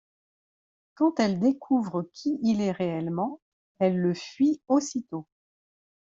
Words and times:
Quand 0.95 1.19
elle 1.19 1.39
découvre 1.39 2.01
qui 2.11 2.39
il 2.41 2.59
est 2.59 2.71
réellement, 2.71 3.39
elle 3.77 3.99
le 3.99 4.15
fuit 4.15 4.59
aussitôt. 4.67 5.27